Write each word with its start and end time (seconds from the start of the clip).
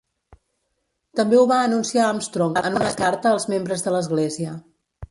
També 1.19 1.37
ho 1.39 1.43
va 1.53 1.59
anunciar 1.67 2.07
Armstrong 2.09 2.59
en 2.65 2.81
una 2.81 2.91
carta 3.05 3.35
als 3.39 3.51
membres 3.57 3.87
de 3.89 3.97
l'església. 3.99 4.61